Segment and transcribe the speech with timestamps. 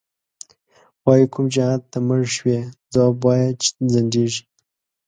[1.05, 2.59] وایې کوم جهادته مړ شوی،
[2.93, 4.43] ځواب وایه چی ځندیږی